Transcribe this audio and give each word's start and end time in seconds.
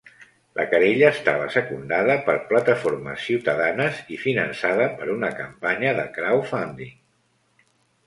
La 0.59 0.63
querella 0.69 1.11
estava 1.15 1.49
secundada 1.55 2.15
per 2.31 2.35
plataformes 2.53 3.27
ciutadanes 3.27 4.03
i 4.17 4.21
finançada 4.25 4.91
per 4.99 5.11
una 5.21 5.33
campanya 5.45 5.97
de 6.03 6.11
crowdfunding. 6.21 6.95